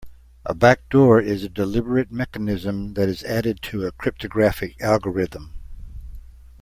A 0.45 0.55
backdoor 0.55 1.21
is 1.21 1.43
a 1.43 1.47
deliberate 1.47 2.11
mechanism 2.11 2.95
that 2.95 3.07
is 3.07 3.21
added 3.23 3.61
to 3.61 3.85
a 3.85 3.91
cryptographic 3.91 4.81
algorithm. 4.81 5.53